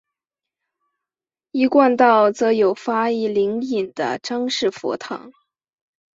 [1.51, 5.31] 一贯道则有发一灵隐的张氏佛堂。